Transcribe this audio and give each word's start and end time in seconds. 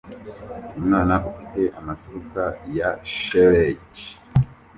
Umwana 0.79 1.15
ufite 1.29 1.61
amasuka 1.79 2.43
ya 2.77 2.89
shelegi 3.15 4.05